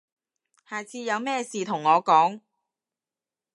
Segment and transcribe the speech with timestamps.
[0.67, 2.41] 下次有咩事同我講